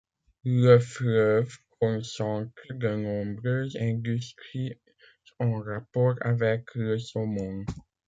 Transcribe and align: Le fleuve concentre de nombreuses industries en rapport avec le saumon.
Le 0.45 0.79
fleuve 0.79 1.55
concentre 1.79 2.63
de 2.73 2.89
nombreuses 2.95 3.75
industries 3.79 4.73
en 5.39 5.61
rapport 5.61 6.15
avec 6.23 6.73
le 6.73 6.97
saumon. 6.97 7.63